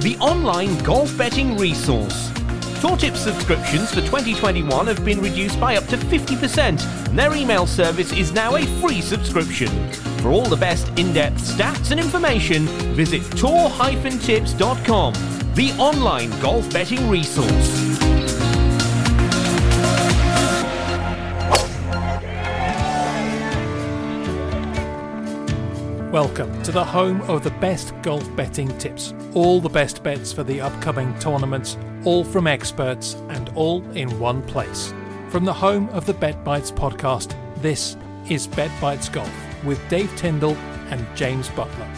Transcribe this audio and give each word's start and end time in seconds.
the 0.00 0.16
online 0.16 0.76
golf 0.78 1.16
betting 1.18 1.56
resource. 1.58 2.30
Tour 2.80 2.96
TourTips 2.96 3.16
subscriptions 3.16 3.90
for 3.90 4.00
2021 4.00 4.86
have 4.86 5.04
been 5.04 5.20
reduced 5.20 5.60
by 5.60 5.76
up 5.76 5.84
to 5.88 5.98
50%, 5.98 6.58
and 7.08 7.18
their 7.18 7.34
email 7.34 7.66
service 7.66 8.10
is 8.12 8.32
now 8.32 8.56
a 8.56 8.64
free 8.80 9.02
subscription. 9.02 9.68
For 10.20 10.30
all 10.30 10.46
the 10.46 10.56
best 10.56 10.88
in-depth 10.98 11.36
stats 11.36 11.90
and 11.90 12.00
information, 12.00 12.66
visit 12.94 13.22
tour-tips.com, 13.36 15.12
the 15.54 15.72
online 15.78 16.30
golf 16.40 16.72
betting 16.72 17.10
resource. 17.10 18.09
Welcome 26.12 26.60
to 26.64 26.72
the 26.72 26.84
home 26.84 27.20
of 27.30 27.44
the 27.44 27.52
best 27.60 27.94
golf 28.02 28.34
betting 28.34 28.76
tips. 28.78 29.14
All 29.32 29.60
the 29.60 29.68
best 29.68 30.02
bets 30.02 30.32
for 30.32 30.42
the 30.42 30.60
upcoming 30.60 31.16
tournaments, 31.20 31.78
all 32.04 32.24
from 32.24 32.48
experts, 32.48 33.14
and 33.28 33.48
all 33.50 33.88
in 33.92 34.18
one 34.18 34.42
place. 34.42 34.92
From 35.28 35.44
the 35.44 35.52
home 35.52 35.88
of 35.90 36.06
the 36.06 36.14
Bet 36.14 36.42
Bites 36.42 36.72
podcast, 36.72 37.36
this 37.62 37.96
is 38.28 38.48
Bet 38.48 38.72
Bites 38.80 39.08
Golf 39.08 39.32
with 39.64 39.78
Dave 39.88 40.10
Tindall 40.16 40.56
and 40.90 41.06
James 41.16 41.48
Buttler. 41.50 41.88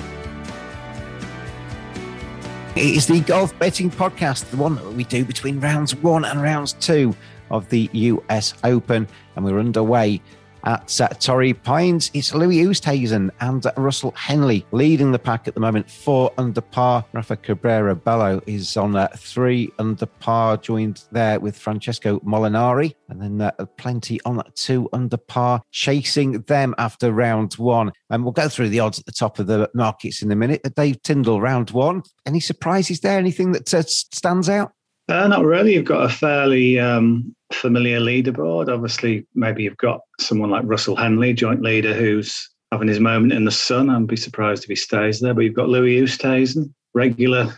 It 2.76 2.94
is 2.94 3.06
the 3.06 3.20
golf 3.20 3.58
betting 3.58 3.90
podcast, 3.90 4.50
the 4.50 4.58
one 4.58 4.74
that 4.74 4.92
we 4.92 5.04
do 5.04 5.24
between 5.24 5.58
rounds 5.58 5.94
one 5.94 6.26
and 6.26 6.42
rounds 6.42 6.74
two 6.74 7.16
of 7.50 7.66
the 7.70 7.88
US 7.94 8.52
Open, 8.62 9.08
and 9.36 9.44
we're 9.46 9.58
underway 9.58 10.20
at 10.64 11.00
uh, 11.00 11.08
Torrey 11.08 11.54
Pines. 11.54 12.10
It's 12.14 12.34
Louis 12.34 12.58
Oosthuizen 12.58 13.30
and 13.40 13.64
uh, 13.64 13.72
Russell 13.76 14.12
Henley 14.12 14.64
leading 14.72 15.12
the 15.12 15.18
pack 15.18 15.48
at 15.48 15.54
the 15.54 15.60
moment, 15.60 15.90
four 15.90 16.32
under 16.38 16.60
par. 16.60 17.04
Rafa 17.12 17.36
Cabrera 17.36 17.94
Bello 17.94 18.40
is 18.46 18.76
on 18.76 18.96
uh, 18.96 19.08
three 19.16 19.70
under 19.78 20.06
par, 20.06 20.56
joined 20.56 21.04
there 21.12 21.40
with 21.40 21.56
Francesco 21.56 22.20
Molinari, 22.20 22.94
and 23.08 23.20
then 23.20 23.40
uh, 23.40 23.66
plenty 23.76 24.20
on 24.24 24.42
two 24.54 24.88
under 24.92 25.16
par, 25.16 25.62
chasing 25.70 26.42
them 26.42 26.74
after 26.78 27.12
round 27.12 27.54
one. 27.54 27.92
And 28.10 28.22
we'll 28.22 28.32
go 28.32 28.48
through 28.48 28.68
the 28.68 28.80
odds 28.80 28.98
at 28.98 29.06
the 29.06 29.12
top 29.12 29.38
of 29.38 29.46
the 29.46 29.70
markets 29.74 30.22
in 30.22 30.30
a 30.30 30.36
minute. 30.36 30.62
Dave 30.76 31.02
Tindall, 31.02 31.40
round 31.40 31.70
one. 31.70 32.02
Any 32.26 32.40
surprises 32.40 33.00
there? 33.00 33.18
Anything 33.18 33.52
that 33.52 33.72
uh, 33.74 33.82
stands 33.82 34.48
out? 34.48 34.72
Uh, 35.12 35.28
not 35.28 35.44
really. 35.44 35.74
You've 35.74 35.84
got 35.84 36.06
a 36.06 36.08
fairly 36.08 36.80
um, 36.80 37.36
familiar 37.52 38.00
leaderboard. 38.00 38.72
Obviously, 38.72 39.26
maybe 39.34 39.62
you've 39.62 39.76
got 39.76 40.00
someone 40.18 40.48
like 40.48 40.62
Russell 40.64 40.96
Henley, 40.96 41.34
joint 41.34 41.60
leader, 41.60 41.92
who's 41.92 42.48
having 42.70 42.88
his 42.88 42.98
moment 42.98 43.34
in 43.34 43.44
the 43.44 43.50
sun. 43.50 43.90
I'd 43.90 44.06
be 44.06 44.16
surprised 44.16 44.62
if 44.62 44.70
he 44.70 44.76
stays 44.76 45.20
there. 45.20 45.34
But 45.34 45.42
you've 45.42 45.54
got 45.54 45.68
Louis 45.68 46.00
Oosthuizen, 46.00 46.72
regular 46.94 47.54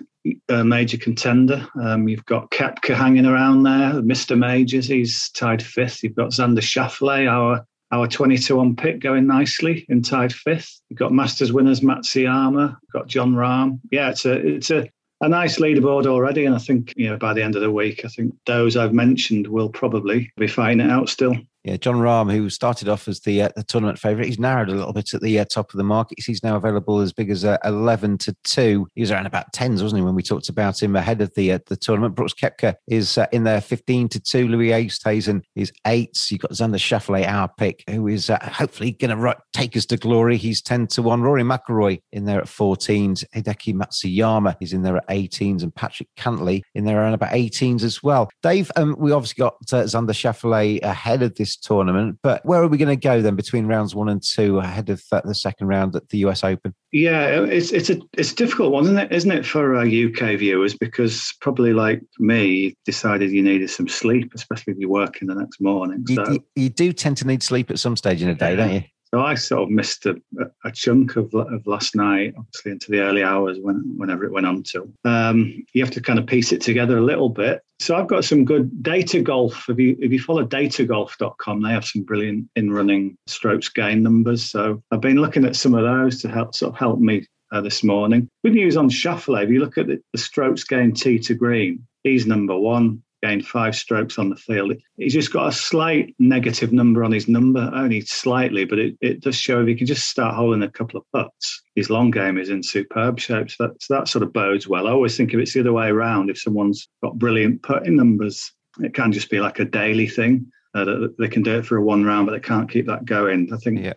uh, 0.49 0.65
major 0.65 0.99
contender. 0.99 1.65
Um, 1.81 2.09
you've 2.09 2.25
got 2.25 2.51
Koepka 2.51 2.93
hanging 2.93 3.25
around 3.25 3.63
there, 3.63 4.03
Mr. 4.03 4.37
Majors. 4.37 4.89
He's 4.89 5.31
tied 5.31 5.63
fifth. 5.63 6.03
You've 6.03 6.17
got 6.17 6.31
Xander 6.31 6.59
Schauffele, 6.59 7.31
our 7.31 7.65
our 7.93 8.09
22 8.09 8.59
on 8.59 8.75
pick 8.75 8.99
going 8.99 9.29
nicely 9.29 9.87
in 9.89 10.03
tied 10.03 10.33
fifth. 10.33 10.81
You've 10.89 10.99
got 10.99 11.13
Masters 11.13 11.53
winners 11.53 11.83
Matsuyama, 11.83 12.77
got 12.93 13.07
Jon 13.07 13.35
Rahm. 13.35 13.79
Yeah, 13.93 14.11
it's 14.11 14.25
a 14.25 14.33
it's 14.33 14.71
a 14.73 14.89
a 15.21 15.29
nice 15.29 15.59
leaderboard 15.59 16.07
already. 16.07 16.45
And 16.45 16.55
I 16.55 16.59
think, 16.59 16.93
you 16.97 17.09
know, 17.09 17.17
by 17.17 17.33
the 17.33 17.43
end 17.43 17.57
of 17.57 17.63
the 17.63 17.71
week, 17.71 18.05
I 18.05 18.09
think 18.09 18.35
those 18.47 18.77
I've 18.77 18.93
mentioned 18.93 19.47
will 19.47 19.69
probably 19.69 20.31
be 20.37 20.47
fighting 20.47 20.81
it 20.81 20.91
out 20.91 21.09
still. 21.09 21.37
Yeah, 21.65 21.79
Jon 21.79 21.97
Rahm, 21.97 22.31
who 22.31 22.51
started 22.51 22.91
off 22.91 23.09
as 23.09 23.21
the 23.21 23.41
uh, 23.41 23.49
the 23.57 23.63
tournament 23.63 23.99
favourite, 23.99 24.27
he's 24.27 24.39
narrowed 24.39 24.69
a 24.69 24.75
little 24.75 24.93
bit 24.93 25.15
at 25.15 25.23
the 25.23 25.39
uh, 25.39 25.47
top 25.47 25.73
of 25.73 25.79
the 25.79 25.85
market. 25.85 26.19
He's 26.23 26.43
now 26.43 26.57
available 26.57 27.01
as 27.01 27.15
big 27.15 27.31
as 27.31 27.43
uh, 27.43 27.57
eleven 27.65 28.19
to 28.19 28.37
two. 28.45 28.87
He 28.95 29.01
was 29.01 29.11
around 29.11 29.25
about 29.25 29.51
tens, 29.55 29.83
wasn't 29.83 30.01
he, 30.01 30.05
when 30.05 30.15
we 30.15 30.23
talked 30.23 30.51
about 30.51 30.83
him 30.83 30.95
ahead 30.95 31.23
of 31.23 31.33
the 31.35 31.53
uh, 31.53 31.61
the 31.67 31.77
tournament? 31.77 32.17
Brooks 32.17 32.35
Koepka 32.35 32.75
is 32.87 33.17
uh, 33.17 33.27
in 33.33 33.45
there 33.45 33.63
fifteen 33.63 34.11
to 34.11 34.21
two. 34.21 34.47
Louis 34.47 34.69
Oosthuizen 34.69 35.41
is 35.57 35.73
eight. 35.87 36.21
You've 36.29 36.43
got 36.43 36.51
Xander 36.51 36.75
Schauffele, 36.75 37.27
our 37.27 37.49
pick, 37.49 37.83
who 37.89 38.09
is 38.09 38.29
uh, 38.29 38.39
hopefully 38.43 38.93
going 38.93 39.19
to 39.19 39.37
take 39.55 39.75
us 39.75 39.87
to 39.87 39.97
glory. 39.97 40.37
He's 40.37 40.61
ten 40.61 40.87
to 40.89 41.01
one. 41.01 41.23
Rory 41.23 41.45
McIlroy 41.45 42.03
in 42.13 42.27
there 42.27 42.41
at 42.41 42.47
fourteens. 42.47 43.25
Hideki 43.35 43.73
Matsuyama 43.73 44.55
is 44.61 44.75
in 44.75 44.83
there 44.83 44.99
at 44.99 45.05
eighteens, 45.09 45.63
and 45.63 45.75
Patrick 45.75 46.09
Cantlay 46.19 46.61
in 46.75 46.85
there 46.85 47.01
around 47.01 47.15
about 47.15 47.33
eighteens 47.33 47.85
as 47.85 48.03
well. 48.03 48.29
Dave, 48.43 48.71
um, 48.77 48.95
we 48.99 49.13
obviously 49.13 49.41
got 49.41 49.57
Xander 49.67 50.11
Schauffele 50.11 50.83
ahead 50.83 51.23
of 51.23 51.35
this 51.37 51.54
tournament. 51.57 52.19
But 52.23 52.45
where 52.45 52.63
are 52.63 52.69
we 52.69 52.79
going 52.79 52.89
to 52.89 52.97
go 52.97 53.21
then 53.21 53.37
between 53.37 53.67
rounds 53.67 53.95
one 53.95 54.09
and 54.09 54.23
two 54.23 54.59
ahead 54.59 54.91
of 54.91 55.03
the 55.11 55.35
second 55.35 55.69
round 55.69 55.95
at 55.97 56.09
the 56.09 56.19
US 56.19 56.45
Open? 56.45 56.75
Yeah, 56.93 57.43
it's 57.45 57.73
it's 57.73 57.91
a 57.91 57.99
it's 58.17 58.33
a 58.33 58.37
difficult 58.37 58.73
one, 58.73 58.85
isn't 58.85 58.99
it? 58.99 59.13
Isn't 59.13 59.33
it 59.33 59.47
for 59.47 59.77
uh, 59.77 59.85
UK 59.85 60.39
viewers 60.39 60.75
because 60.77 61.35
probably 61.41 61.73
like 61.73 62.03
me, 62.19 62.77
decided 62.85 63.31
you 63.33 63.43
needed 63.43 63.71
some 63.71 63.89
sleep, 63.89 64.33
especially 64.35 64.73
if 64.73 64.79
you're 64.79 64.91
working 64.91 65.29
the 65.29 65.35
next 65.35 65.61
morning. 65.61 66.05
So. 66.09 66.31
You, 66.31 66.45
you, 66.55 66.69
do 66.69 66.93
tend 66.93 67.17
to 67.19 67.27
need 67.27 67.43
sleep 67.43 67.71
at 67.71 67.79
some 67.79 67.97
stage 67.97 68.23
in 68.23 68.29
a 68.29 68.35
day, 68.35 68.51
yeah. 68.51 68.57
don't 68.57 68.73
you? 68.73 68.83
So 69.15 69.21
I 69.21 69.37
sort 69.37 69.63
of 69.63 69.71
missed 69.71 70.07
a, 70.07 70.17
a 70.65 70.73
chunk 70.73 71.15
of, 71.15 71.33
of 71.33 71.65
last 71.69 71.95
night, 71.95 72.35
obviously 72.37 72.73
into 72.73 72.91
the 72.91 72.99
early 72.99 73.23
hours 73.23 73.59
when 73.61 73.95
whenever 73.97 74.25
it 74.25 74.33
went 74.33 74.45
on 74.45 74.65
to. 74.73 74.93
Um, 75.05 75.65
you 75.73 75.85
have 75.85 75.95
to 75.95 76.01
kind 76.01 76.19
of 76.19 76.27
piece 76.27 76.51
it 76.51 76.61
together 76.61 76.99
a 76.99 77.05
little 77.05 77.29
bit. 77.29 77.63
So 77.79 77.95
I've 77.95 78.09
got 78.09 78.25
some 78.25 78.45
good 78.45 78.83
data 78.83 79.21
golf. 79.23 79.69
If 79.69 79.79
you 79.79 79.97
if 80.01 80.11
you 80.11 80.19
follow 80.19 80.45
datagolf.com, 80.45 81.63
they 81.63 81.71
have 81.71 81.85
some 81.85 82.03
brilliant 82.03 82.49
in 82.57 82.73
running 82.73 83.17
strokes 83.29 83.69
gain 83.69 84.03
numbers. 84.03 84.51
So 84.51 84.83
I've 84.91 85.01
been 85.01 85.21
looking 85.21 85.45
at 85.45 85.55
some 85.55 85.75
of 85.75 85.85
those 85.85 86.21
to 86.23 86.29
help 86.29 86.57
sort 86.57 86.73
of 86.73 86.79
help 86.81 86.99
me 86.99 87.25
uh, 87.53 87.61
this 87.61 87.85
morning. 87.85 88.29
Good 88.43 88.55
news 88.55 88.77
on 88.77 88.91
Schauffele. 88.91 89.45
If 89.45 89.51
you 89.51 89.61
look 89.61 89.79
at 89.79 89.87
the, 89.87 90.03
the 90.11 90.19
strokes 90.19 90.65
gain 90.65 90.93
tee 90.93 91.21
to 91.21 91.35
green, 91.37 91.87
he's 92.03 92.27
number 92.27 92.59
one 92.59 93.01
gained 93.25 93.47
five 93.47 93.75
strokes 93.75 94.19
on 94.19 94.29
the 94.29 94.37
field. 94.37 94.75
He's 94.99 95.15
just 95.15 95.33
got 95.33 95.49
a 95.49 95.53
slight 95.53 96.15
negative 96.19 96.73
number 96.73 97.03
on 97.03 97.11
his 97.13 97.27
number, 97.27 97.71
only 97.75 98.03
slightly, 98.03 98.65
but 98.67 98.79
it, 98.79 98.97
it 99.01 99.21
does 99.23 99.37
show 99.37 99.63
if 99.63 99.69
he 99.69 99.75
can 99.75 99.87
just 99.87 100.09
start 100.09 100.35
holding 100.35 100.63
a 100.63 100.71
couple 100.71 101.01
of 101.01 101.07
putts, 101.13 101.63
his 101.75 101.89
long 101.89 102.11
game 102.11 102.37
is 102.37 102.51
in 102.51 102.63
superb 102.63 103.19
shape. 103.19 103.51
So 103.51 103.69
that, 103.69 103.83
so 103.83 103.95
that 103.95 104.09
sort 104.09 104.25
of 104.25 104.33
bodes 104.35 104.69
well. 104.69 104.87
I 104.87 104.91
always 104.91 105.17
think 105.17 105.33
if 105.33 105.41
it's 105.41 105.55
the 105.55 105.61
other 105.61 105.73
way 105.73 105.89
around, 105.89 106.29
if 106.29 106.39
someone's 106.39 106.87
got 107.03 107.19
brilliant 107.19 107.63
putting 107.63 107.97
numbers, 107.97 108.53
it 108.81 108.93
can 108.93 109.11
just 109.11 109.31
be 109.31 109.41
like 109.41 109.59
a 109.59 109.65
daily 109.65 110.07
thing. 110.07 110.47
Uh, 110.75 111.07
they 111.19 111.29
can 111.29 111.43
do 111.43 111.59
it 111.59 111.65
for 111.65 111.77
a 111.77 111.83
one 111.83 112.05
round, 112.05 112.27
but 112.27 112.33
they 112.33 112.41
can't 112.41 112.69
keep 112.71 112.87
that 112.87 113.05
going. 113.07 113.49
I 113.53 113.57
think 113.57 113.81
Yeah. 113.81 113.95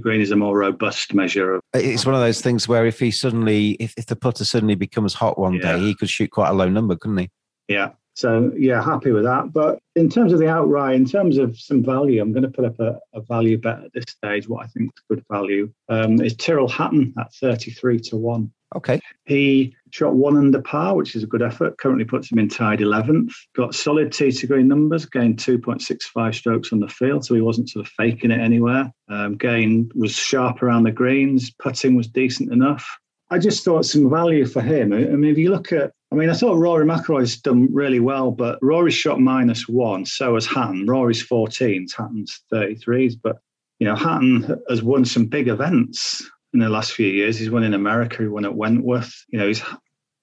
Green 0.00 0.20
is 0.20 0.30
a 0.30 0.36
more 0.36 0.56
robust 0.56 1.12
measure 1.14 1.54
of 1.54 1.62
It's 1.74 2.06
one 2.06 2.14
of 2.14 2.20
those 2.20 2.40
things 2.40 2.66
where 2.66 2.86
if 2.86 2.98
he 2.98 3.10
suddenly, 3.10 3.72
if, 3.72 3.92
if 3.98 4.06
the 4.06 4.16
putter 4.16 4.44
suddenly 4.44 4.74
becomes 4.74 5.12
hot 5.14 5.38
one 5.38 5.54
Yeah. 5.54 5.76
day, 5.76 5.80
he 5.80 5.94
could 5.94 6.08
shoot 6.08 6.30
quite 6.30 6.48
a 6.48 6.52
low 6.54 6.68
number, 6.68 6.96
couldn't 6.96 7.18
he? 7.18 7.30
Yeah. 7.68 7.90
So 8.20 8.52
yeah, 8.54 8.82
happy 8.82 9.12
with 9.12 9.24
that. 9.24 9.50
But 9.50 9.78
in 9.96 10.10
terms 10.10 10.34
of 10.34 10.40
the 10.40 10.48
outright, 10.48 10.94
in 10.94 11.06
terms 11.06 11.38
of 11.38 11.58
some 11.58 11.82
value, 11.82 12.20
I'm 12.20 12.32
going 12.32 12.42
to 12.42 12.50
put 12.50 12.66
up 12.66 12.78
a, 12.78 12.98
a 13.14 13.22
value 13.22 13.56
bet 13.56 13.82
at 13.82 13.92
this 13.94 14.04
stage. 14.08 14.46
What 14.46 14.64
I 14.64 14.68
think 14.68 14.92
is 14.94 15.02
good 15.08 15.24
value 15.30 15.72
um, 15.88 16.20
is 16.20 16.36
Tyrrell 16.36 16.68
Hatton 16.68 17.14
at 17.18 17.32
33 17.32 17.98
to 18.00 18.16
one. 18.18 18.52
Okay. 18.76 19.00
He 19.24 19.74
shot 19.90 20.14
one 20.14 20.36
under 20.36 20.60
par, 20.60 20.94
which 20.94 21.16
is 21.16 21.22
a 21.22 21.26
good 21.26 21.40
effort. 21.40 21.78
Currently 21.78 22.04
puts 22.04 22.30
him 22.30 22.38
in 22.38 22.48
tied 22.48 22.80
11th. 22.80 23.32
Got 23.56 23.74
solid 23.74 24.12
tee 24.12 24.30
to 24.30 24.46
green 24.46 24.68
numbers, 24.68 25.06
gained 25.06 25.38
2.65 25.38 26.34
strokes 26.34 26.72
on 26.74 26.80
the 26.80 26.88
field, 26.88 27.24
so 27.24 27.34
he 27.34 27.40
wasn't 27.40 27.70
sort 27.70 27.86
of 27.86 27.92
faking 27.92 28.30
it 28.30 28.38
anywhere. 28.38 28.92
Um, 29.08 29.36
gain 29.36 29.90
was 29.94 30.12
sharp 30.12 30.62
around 30.62 30.84
the 30.84 30.92
greens. 30.92 31.50
Putting 31.58 31.96
was 31.96 32.06
decent 32.06 32.52
enough. 32.52 32.86
I 33.30 33.38
just 33.38 33.64
thought 33.64 33.86
some 33.86 34.10
value 34.10 34.44
for 34.44 34.60
him. 34.60 34.92
I 34.92 34.98
mean, 34.98 35.30
if 35.30 35.38
you 35.38 35.50
look 35.50 35.72
at, 35.72 35.92
I 36.12 36.16
mean, 36.16 36.28
I 36.28 36.34
thought 36.34 36.58
Rory 36.58 36.84
McIlroy's 36.84 37.36
done 37.36 37.72
really 37.72 38.00
well, 38.00 38.32
but 38.32 38.58
Rory's 38.62 38.94
shot 38.94 39.20
minus 39.20 39.68
one, 39.68 40.04
so 40.04 40.34
has 40.34 40.44
Hatton. 40.44 40.86
Rory's 40.86 41.26
14s, 41.26 41.94
Hatton's 41.96 42.42
33s, 42.52 43.14
but 43.22 43.36
you 43.78 43.86
know, 43.86 43.94
Hatton 43.94 44.60
has 44.68 44.82
won 44.82 45.04
some 45.04 45.26
big 45.26 45.48
events 45.48 46.28
in 46.52 46.60
the 46.60 46.68
last 46.68 46.92
few 46.92 47.06
years. 47.06 47.38
He's 47.38 47.50
won 47.50 47.62
in 47.62 47.74
America, 47.74 48.18
he 48.18 48.28
won 48.28 48.44
at 48.44 48.54
Wentworth. 48.54 49.24
You 49.28 49.38
know, 49.38 49.46
he's 49.46 49.62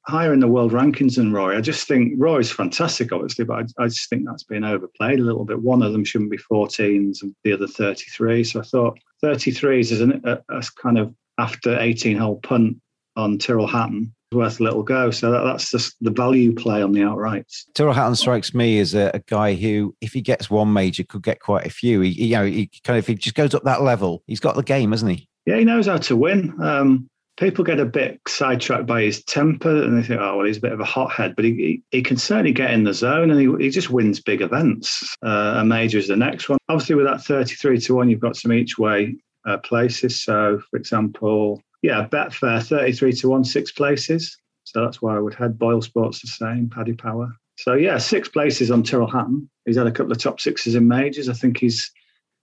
higher 0.08 0.34
in 0.34 0.42
the 0.42 0.48
world 0.48 0.74
rankings 0.74 1.16
than 1.16 1.32
Rory. 1.32 1.56
I 1.56 1.62
just 1.62 1.88
think 1.88 2.14
Rory's 2.18 2.52
fantastic, 2.52 3.14
obviously, 3.14 3.46
but 3.46 3.66
I, 3.80 3.84
I 3.84 3.88
just 3.88 4.10
think 4.10 4.26
that's 4.26 4.44
been 4.44 4.66
overplayed 4.66 5.20
a 5.20 5.24
little 5.24 5.46
bit. 5.46 5.62
One 5.62 5.82
of 5.82 5.94
them 5.94 6.04
shouldn't 6.04 6.32
be 6.32 6.38
14s 6.38 7.22
and 7.22 7.34
the 7.44 7.54
other 7.54 7.68
33. 7.68 8.44
So 8.44 8.60
I 8.60 8.64
thought 8.64 9.00
33s 9.24 9.92
is 9.92 10.02
an, 10.02 10.22
a, 10.26 10.40
a 10.50 10.64
kind 10.82 10.98
of 10.98 11.14
after 11.38 11.80
18 11.80 12.18
hole 12.18 12.40
punt 12.42 12.78
on 13.16 13.38
Tyrrell 13.38 13.68
Hatton 13.68 14.14
worth 14.32 14.60
a 14.60 14.64
little 14.64 14.84
go. 14.84 15.12
So 15.12 15.32
that, 15.32 15.44
that's 15.44 15.72
just 15.72 15.96
the 16.02 16.12
value 16.12 16.54
play 16.54 16.82
on 16.82 16.92
the 16.92 17.02
outrights. 17.02 17.64
Tyrrell 17.74 17.94
Hatton 17.94 18.16
strikes 18.16 18.54
me 18.54 18.80
as 18.80 18.94
a, 18.94 19.12
a 19.14 19.20
guy 19.20 19.56
who, 19.56 19.96
if 20.02 20.14
he 20.14 20.22
gets 20.22 20.50
one 20.50 20.74
major, 20.74 21.04
could 21.04 21.24
get 21.24 21.40
quite 21.40 21.66
a 21.66 21.70
few. 21.70 22.02
He, 22.02 22.10
you 22.10 22.36
know, 22.36 22.46
he 22.46 22.70
kind 22.84 22.98
of 22.98 23.04
if 23.04 23.08
he 23.08 23.16
just 23.16 23.36
goes 23.36 23.54
up 23.54 23.64
that 23.64 23.82
level, 23.82 24.24
he's 24.28 24.40
got 24.40 24.56
the 24.56 24.64
game, 24.64 24.92
hasn't 24.92 25.12
he? 25.12 25.30
Yeah, 25.46 25.58
he 25.58 25.66
knows 25.66 25.88
how 25.88 25.98
to 25.98 26.16
win. 26.16 26.62
Um, 26.62 27.10
people 27.38 27.64
get 27.64 27.80
a 27.80 27.86
bit 27.86 28.20
sidetracked 28.28 28.86
by 28.86 29.04
his 29.04 29.24
temper 29.24 29.84
and 29.84 29.98
they 29.98 30.06
think, 30.06 30.20
oh, 30.20 30.38
well, 30.38 30.46
he's 30.46 30.58
a 30.58 30.62
bit 30.62 30.74
of 30.74 30.80
a 30.80 30.86
hothead, 30.86 31.36
but 31.36 31.46
he, 31.46 31.54
he, 31.54 31.84
he 31.92 32.02
can 32.02 32.18
certainly 32.18 32.52
get 32.52 32.72
in 32.72 32.84
the 32.84 32.94
zone 32.94 33.32
and 33.32 33.40
he, 33.40 33.64
he 33.64 33.70
just 33.70 33.90
wins 33.90 34.20
big 34.20 34.42
events. 34.42 35.16
Uh, 35.24 35.56
a 35.58 35.66
major 35.66 36.00
is 36.00 36.08
the 36.08 36.18
next 36.18 36.50
one. 36.50 36.58
Obviously, 36.68 36.96
with 36.96 37.06
that 37.06 37.22
33 37.22 37.80
to 37.80 37.96
1, 37.96 38.10
you've 38.10 38.20
got 38.20 38.36
some 38.36 38.52
each 38.52 38.78
way 38.78 39.16
uh, 39.46 39.58
places. 39.58 40.22
So, 40.22 40.60
for 40.70 40.78
example, 40.78 41.62
yeah, 41.82 42.08
Betfair 42.08 42.66
33 42.66 43.14
to 43.14 43.30
1, 43.30 43.44
six 43.44 43.72
places. 43.72 44.38
So 44.64 44.84
that's 44.84 45.02
why 45.02 45.16
I 45.16 45.20
would 45.20 45.34
head 45.34 45.58
Boyle 45.58 45.82
Sports 45.82 46.22
the 46.22 46.28
same, 46.28 46.70
Paddy 46.70 46.94
Power. 46.94 47.32
So, 47.58 47.74
yeah, 47.74 47.98
six 47.98 48.30
places 48.30 48.70
on 48.70 48.84
Tyrrell 48.84 49.10
Hatton. 49.10 49.50
He's 49.66 49.78
had 49.78 49.88
a 49.88 49.92
couple 49.92 50.12
of 50.12 50.20
top 50.20 50.40
sixes 50.40 50.76
in 50.76 50.88
majors. 50.88 51.30
I 51.30 51.34
think 51.34 51.58
he's 51.58 51.92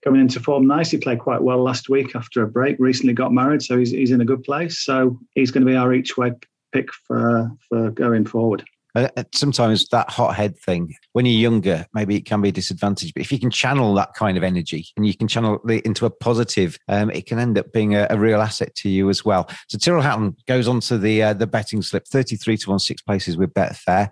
coming 0.02 0.20
into 0.20 0.40
form 0.40 0.66
nice. 0.66 0.90
He 0.90 0.98
played 0.98 1.18
quite 1.18 1.42
well 1.42 1.62
last 1.62 1.88
week 1.88 2.16
after 2.16 2.42
a 2.42 2.48
break. 2.48 2.76
Recently 2.78 3.12
got 3.12 3.32
married, 3.32 3.62
so 3.62 3.78
he's 3.78 3.90
he's 3.90 4.10
in 4.10 4.20
a 4.20 4.24
good 4.24 4.42
place. 4.42 4.80
So 4.80 5.18
he's 5.34 5.50
going 5.50 5.64
to 5.64 5.70
be 5.70 5.76
our 5.76 5.92
each 5.94 6.16
way 6.16 6.32
pick 6.72 6.92
for 7.06 7.50
for 7.68 7.90
going 7.90 8.26
forward. 8.26 8.64
Uh, 8.94 9.08
sometimes 9.34 9.88
that 9.88 10.08
hothead 10.08 10.56
thing, 10.56 10.94
when 11.12 11.26
you're 11.26 11.34
younger, 11.34 11.86
maybe 11.94 12.16
it 12.16 12.24
can 12.24 12.40
be 12.40 12.50
a 12.50 12.52
disadvantage. 12.52 13.12
But 13.12 13.22
if 13.22 13.32
you 13.32 13.40
can 13.40 13.50
channel 13.50 13.92
that 13.94 14.14
kind 14.14 14.36
of 14.36 14.44
energy 14.44 14.86
and 14.96 15.06
you 15.06 15.16
can 15.16 15.26
channel 15.26 15.60
it 15.68 15.84
into 15.84 16.06
a 16.06 16.10
positive, 16.10 16.78
um, 16.88 17.10
it 17.10 17.26
can 17.26 17.38
end 17.38 17.58
up 17.58 17.72
being 17.72 17.94
a, 17.94 18.06
a, 18.10 18.18
real 18.18 18.40
asset 18.40 18.74
to 18.76 18.88
you 18.88 19.10
as 19.10 19.24
well. 19.24 19.48
So 19.68 19.78
Tyrrell 19.78 20.02
Hatton 20.02 20.36
goes 20.46 20.68
on 20.68 20.80
to 20.80 20.98
the 20.98 21.22
uh, 21.22 21.32
the 21.32 21.46
betting 21.46 21.82
slip, 21.82 22.06
33 22.06 22.56
to 22.58 22.70
1, 22.70 22.78
six 22.78 23.02
places 23.02 23.36
with 23.36 23.52
Betfair. 23.52 24.10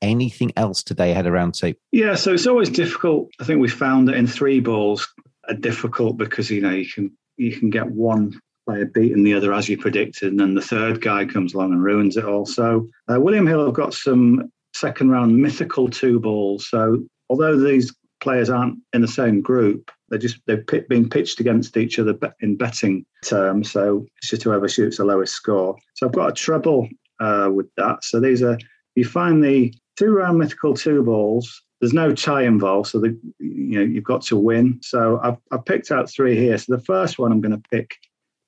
Anything 0.00 0.52
else 0.56 0.82
today 0.82 1.10
ahead 1.10 1.26
of 1.26 1.32
round 1.32 1.54
two? 1.54 1.74
Yeah, 1.90 2.14
so 2.14 2.32
it's 2.32 2.46
always 2.46 2.70
difficult. 2.70 3.30
I 3.40 3.44
think 3.44 3.60
we 3.60 3.68
found 3.68 4.06
that 4.06 4.14
in 4.14 4.28
three 4.28 4.60
balls 4.60 5.12
are 5.48 5.54
difficult 5.54 6.16
because 6.16 6.50
you 6.50 6.60
know 6.60 6.70
you 6.70 6.86
can 6.86 7.10
you 7.36 7.56
can 7.56 7.68
get 7.68 7.90
one 7.90 8.40
player 8.68 8.84
beating 8.84 9.24
the 9.24 9.32
other 9.32 9.54
as 9.54 9.68
you 9.68 9.78
predicted, 9.78 10.30
and 10.30 10.40
then 10.40 10.54
the 10.54 10.60
third 10.60 11.00
guy 11.00 11.24
comes 11.24 11.54
along 11.54 11.72
and 11.72 11.82
ruins 11.82 12.18
it 12.18 12.24
all. 12.24 12.44
So 12.44 12.86
uh, 13.10 13.18
William 13.18 13.46
Hill 13.46 13.64
have 13.64 13.74
got 13.74 13.94
some 13.94 14.52
second 14.74 15.10
round 15.10 15.38
mythical 15.38 15.88
two 15.88 16.20
balls. 16.20 16.68
So 16.68 17.02
although 17.30 17.58
these 17.58 17.94
players 18.20 18.50
aren't 18.50 18.78
in 18.92 19.00
the 19.00 19.08
same 19.08 19.40
group, 19.40 19.90
they're 20.10 20.18
just 20.18 20.40
they've 20.46 20.66
been 20.88 21.08
pitched 21.08 21.40
against 21.40 21.76
each 21.78 21.98
other 21.98 22.14
in 22.40 22.56
betting 22.56 23.06
terms. 23.24 23.70
So 23.72 24.06
it's 24.18 24.30
just 24.30 24.42
whoever 24.42 24.68
shoots 24.68 24.98
the 24.98 25.04
lowest 25.04 25.34
score. 25.34 25.76
So 25.94 26.06
I've 26.06 26.14
got 26.14 26.28
a 26.28 26.32
treble 26.32 26.88
uh, 27.20 27.50
with 27.52 27.68
that. 27.76 28.04
So 28.04 28.20
these 28.20 28.42
are 28.42 28.58
you 28.96 29.04
find 29.04 29.42
the 29.42 29.72
two 29.96 30.10
round 30.12 30.38
mythical 30.38 30.74
two 30.74 31.02
balls. 31.02 31.62
There's 31.80 31.92
no 31.94 32.12
tie 32.12 32.42
involved, 32.42 32.88
so 32.88 32.98
the, 32.98 33.16
you 33.38 33.78
know 33.78 33.82
you've 33.82 34.04
got 34.04 34.22
to 34.22 34.36
win. 34.36 34.80
So 34.82 35.20
I've, 35.22 35.38
I've 35.52 35.64
picked 35.64 35.90
out 35.90 36.10
three 36.10 36.36
here. 36.36 36.58
So 36.58 36.76
the 36.76 36.82
first 36.82 37.18
one 37.18 37.30
I'm 37.32 37.40
going 37.40 37.56
to 37.56 37.68
pick 37.70 37.96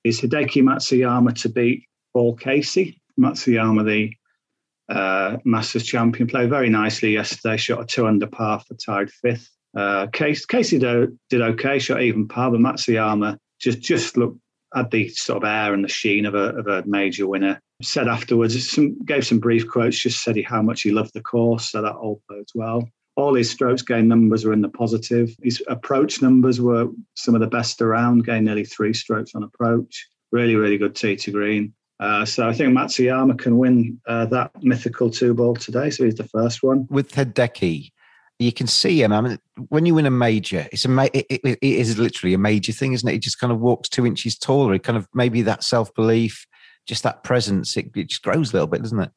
is 0.04 0.20
Hideki 0.20 0.62
Matsuyama 0.62 1.34
to 1.42 1.48
beat 1.48 1.84
Paul 2.12 2.36
Casey. 2.36 3.00
Matsuyama, 3.18 3.84
the 3.84 4.94
uh, 4.94 5.36
Masters 5.44 5.84
champion, 5.84 6.28
played 6.28 6.50
very 6.50 6.68
nicely 6.68 7.12
yesterday. 7.12 7.56
Shot 7.56 7.82
a 7.82 7.86
two 7.86 8.06
under 8.06 8.26
par 8.26 8.60
for 8.60 8.74
tied 8.74 9.10
fifth. 9.10 9.50
Uh, 9.76 10.06
Casey, 10.08 10.44
Casey 10.48 10.78
did, 10.78 11.18
did 11.28 11.42
okay, 11.42 11.78
shot 11.78 12.02
even 12.02 12.26
par, 12.26 12.50
but 12.50 12.60
Matsuyama 12.60 13.36
just 13.60 13.80
just 13.80 14.16
looked 14.16 14.40
had 14.74 14.90
the 14.90 15.08
sort 15.08 15.42
of 15.42 15.48
air 15.48 15.74
and 15.74 15.84
the 15.84 15.88
sheen 15.88 16.26
of 16.26 16.34
a 16.34 16.56
of 16.56 16.66
a 16.66 16.84
major 16.86 17.26
winner. 17.26 17.60
Said 17.82 18.08
afterwards, 18.08 18.70
some, 18.70 19.02
gave 19.04 19.26
some 19.26 19.40
brief 19.40 19.66
quotes, 19.66 19.98
just 19.98 20.22
said 20.22 20.36
he, 20.36 20.42
how 20.42 20.60
much 20.60 20.82
he 20.82 20.90
loved 20.90 21.12
the 21.14 21.22
course, 21.22 21.70
so 21.70 21.80
that 21.80 21.94
all 21.94 22.20
bodes 22.28 22.52
well. 22.54 22.86
All 23.20 23.34
his 23.34 23.50
strokes 23.50 23.82
gain 23.82 24.08
numbers 24.08 24.46
were 24.46 24.54
in 24.54 24.62
the 24.62 24.68
positive. 24.70 25.36
His 25.42 25.62
approach 25.68 26.22
numbers 26.22 26.58
were 26.58 26.88
some 27.14 27.34
of 27.34 27.42
the 27.42 27.46
best 27.46 27.82
around, 27.82 28.24
gained 28.24 28.46
nearly 28.46 28.64
three 28.64 28.94
strokes 28.94 29.34
on 29.34 29.42
approach. 29.42 30.08
Really, 30.32 30.56
really 30.56 30.78
good 30.78 30.94
tee 30.94 31.16
to 31.16 31.30
green. 31.30 31.74
Uh, 32.00 32.24
so 32.24 32.48
I 32.48 32.54
think 32.54 32.72
Matsuyama 32.72 33.38
can 33.38 33.58
win 33.58 34.00
uh, 34.06 34.24
that 34.26 34.52
mythical 34.62 35.10
two 35.10 35.34
ball 35.34 35.54
today. 35.54 35.90
So 35.90 36.04
he's 36.04 36.14
the 36.14 36.24
first 36.24 36.62
one. 36.62 36.86
With 36.88 37.12
Hideki, 37.12 37.92
you 38.38 38.52
can 38.52 38.66
see 38.66 39.02
him. 39.02 39.12
I 39.12 39.20
mean, 39.20 39.38
when 39.68 39.84
you 39.84 39.94
win 39.94 40.06
a 40.06 40.10
major, 40.10 40.66
it's 40.72 40.86
a 40.86 40.88
ma- 40.88 41.08
it, 41.12 41.26
it, 41.28 41.40
it 41.44 41.58
is 41.62 41.98
literally 41.98 42.32
a 42.32 42.38
major 42.38 42.72
thing, 42.72 42.94
isn't 42.94 43.06
it? 43.06 43.12
He 43.12 43.18
just 43.18 43.38
kind 43.38 43.52
of 43.52 43.60
walks 43.60 43.90
two 43.90 44.06
inches 44.06 44.38
taller. 44.38 44.72
He 44.72 44.78
kind 44.78 44.96
of 44.96 45.06
maybe 45.12 45.42
that 45.42 45.62
self 45.62 45.94
belief, 45.94 46.46
just 46.86 47.02
that 47.02 47.22
presence, 47.22 47.76
it, 47.76 47.90
it, 47.94 48.08
just 48.08 48.22
grows 48.22 48.50
a 48.50 48.54
little 48.54 48.66
bit, 48.66 48.80
doesn't 48.80 48.98
it? 48.98 49.10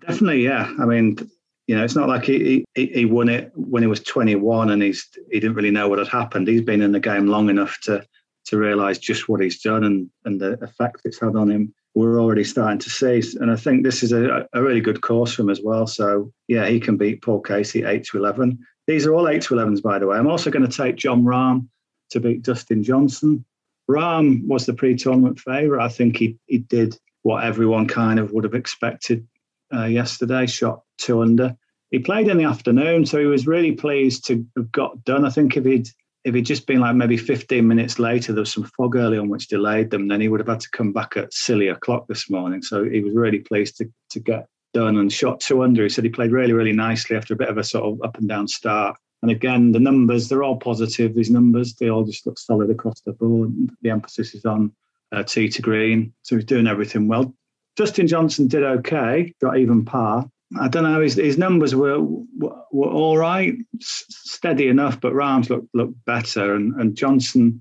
Definitely, 0.00 0.42
yeah. 0.42 0.72
I 0.80 0.86
mean, 0.86 1.18
you 1.66 1.74
know, 1.74 1.82
it's 1.82 1.96
not 1.96 2.08
like 2.08 2.24
he, 2.24 2.64
he, 2.74 2.86
he 2.86 3.04
won 3.04 3.28
it 3.28 3.50
when 3.54 3.82
he 3.82 3.88
was 3.88 4.00
21 4.00 4.70
and 4.70 4.82
he's 4.82 5.08
he 5.30 5.40
didn't 5.40 5.56
really 5.56 5.70
know 5.70 5.88
what 5.88 5.98
had 5.98 6.08
happened. 6.08 6.46
He's 6.46 6.62
been 6.62 6.82
in 6.82 6.92
the 6.92 7.00
game 7.00 7.26
long 7.26 7.50
enough 7.50 7.78
to 7.82 8.06
to 8.46 8.56
realise 8.56 8.98
just 8.98 9.28
what 9.28 9.40
he's 9.40 9.60
done 9.60 9.82
and 9.84 10.08
and 10.24 10.40
the 10.40 10.62
effect 10.62 11.00
it's 11.04 11.20
had 11.20 11.34
on 11.34 11.50
him. 11.50 11.74
We're 11.94 12.20
already 12.20 12.44
starting 12.44 12.78
to 12.80 12.90
see, 12.90 13.22
and 13.40 13.50
I 13.50 13.56
think 13.56 13.82
this 13.82 14.02
is 14.02 14.12
a, 14.12 14.46
a 14.52 14.62
really 14.62 14.82
good 14.82 15.00
course 15.00 15.34
for 15.34 15.42
him 15.42 15.50
as 15.50 15.60
well. 15.62 15.86
So 15.86 16.30
yeah, 16.46 16.66
he 16.66 16.78
can 16.78 16.96
beat 16.96 17.22
Paul 17.22 17.40
Casey 17.40 17.84
eight 17.84 18.04
to 18.04 18.18
eleven. 18.18 18.58
These 18.86 19.06
are 19.06 19.14
all 19.14 19.28
eight 19.28 19.42
to 19.42 19.54
elevens, 19.54 19.80
by 19.80 19.98
the 19.98 20.06
way. 20.06 20.16
I'm 20.16 20.28
also 20.28 20.50
going 20.50 20.68
to 20.68 20.76
take 20.76 20.96
Jon 20.96 21.24
Rahm 21.24 21.66
to 22.10 22.20
beat 22.20 22.42
Dustin 22.42 22.84
Johnson. 22.84 23.44
Rahm 23.90 24.46
was 24.46 24.66
the 24.66 24.74
pre-tournament 24.74 25.40
favourite. 25.40 25.84
I 25.84 25.88
think 25.88 26.16
he 26.16 26.38
he 26.46 26.58
did 26.58 26.96
what 27.22 27.42
everyone 27.42 27.88
kind 27.88 28.20
of 28.20 28.30
would 28.30 28.44
have 28.44 28.54
expected 28.54 29.26
uh, 29.74 29.86
yesterday. 29.86 30.46
Shot 30.46 30.82
two 30.98 31.22
under. 31.22 31.56
He 31.90 31.98
played 31.98 32.28
in 32.28 32.36
the 32.36 32.44
afternoon, 32.44 33.06
so 33.06 33.18
he 33.18 33.26
was 33.26 33.46
really 33.46 33.72
pleased 33.72 34.26
to 34.26 34.44
have 34.56 34.72
got 34.72 35.04
done. 35.04 35.24
I 35.24 35.30
think 35.30 35.56
if 35.56 35.64
he'd 35.64 35.88
if 36.24 36.34
he'd 36.34 36.44
just 36.44 36.66
been 36.66 36.80
like 36.80 36.96
maybe 36.96 37.16
15 37.16 37.66
minutes 37.66 38.00
later, 38.00 38.32
there 38.32 38.40
was 38.40 38.52
some 38.52 38.64
fog 38.76 38.96
early 38.96 39.16
on 39.16 39.28
which 39.28 39.46
delayed 39.46 39.90
them, 39.90 40.08
then 40.08 40.20
he 40.20 40.28
would 40.28 40.40
have 40.40 40.48
had 40.48 40.58
to 40.58 40.70
come 40.70 40.92
back 40.92 41.16
at 41.16 41.32
silly 41.32 41.68
o'clock 41.68 42.08
this 42.08 42.28
morning. 42.28 42.62
So 42.62 42.82
he 42.82 43.00
was 43.00 43.14
really 43.14 43.38
pleased 43.38 43.76
to 43.78 43.88
to 44.10 44.20
get 44.20 44.48
done 44.74 44.96
and 44.98 45.12
shot 45.12 45.40
two 45.40 45.62
under. 45.62 45.84
He 45.84 45.88
said 45.88 46.04
he 46.04 46.10
played 46.10 46.32
really, 46.32 46.52
really 46.52 46.72
nicely 46.72 47.16
after 47.16 47.34
a 47.34 47.36
bit 47.36 47.48
of 47.48 47.58
a 47.58 47.64
sort 47.64 47.84
of 47.84 48.02
up 48.02 48.18
and 48.18 48.28
down 48.28 48.48
start. 48.48 48.96
And 49.22 49.30
again, 49.30 49.72
the 49.72 49.80
numbers, 49.80 50.28
they're 50.28 50.42
all 50.42 50.58
positive. 50.58 51.14
These 51.14 51.30
numbers, 51.30 51.74
they 51.74 51.88
all 51.88 52.04
just 52.04 52.26
look 52.26 52.38
solid 52.38 52.70
across 52.70 53.00
the 53.00 53.12
board. 53.12 53.52
The 53.82 53.90
emphasis 53.90 54.34
is 54.34 54.44
on 54.44 54.72
uh, 55.12 55.22
tee 55.22 55.48
to 55.48 55.62
green. 55.62 56.12
So 56.22 56.36
he's 56.36 56.44
doing 56.44 56.66
everything 56.66 57.08
well. 57.08 57.34
Dustin 57.76 58.06
Johnson 58.06 58.48
did 58.48 58.62
okay, 58.62 59.32
got 59.40 59.58
even 59.58 59.84
par. 59.84 60.28
I 60.60 60.68
don't 60.68 60.84
know. 60.84 61.00
His, 61.00 61.14
his 61.14 61.38
numbers 61.38 61.74
were, 61.74 62.00
were, 62.00 62.56
were 62.72 62.88
all 62.88 63.18
right, 63.18 63.54
steady 63.80 64.68
enough, 64.68 65.00
but 65.00 65.12
Rahm's 65.12 65.50
looked 65.50 65.74
looked 65.74 66.04
better. 66.04 66.54
And, 66.54 66.74
and 66.80 66.96
Johnson, 66.96 67.60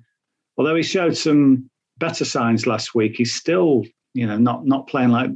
although 0.57 0.75
he 0.75 0.83
showed 0.83 1.17
some 1.17 1.69
better 1.97 2.25
signs 2.25 2.67
last 2.67 2.93
week, 2.93 3.15
he's 3.17 3.33
still 3.33 3.83
you 4.13 4.27
know 4.27 4.37
not 4.37 4.65
not 4.65 4.87
playing 4.87 5.09
like 5.09 5.31